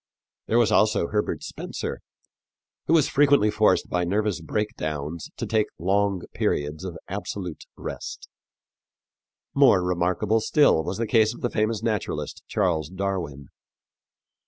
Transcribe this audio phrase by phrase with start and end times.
[0.47, 1.99] There was also Herbert Spencer,
[2.87, 8.27] who was frequently forced by nervous breakdowns to take long periods of absolute rest.
[9.53, 13.49] More remarkable still was the case of the famous naturalist, Charles Darwin.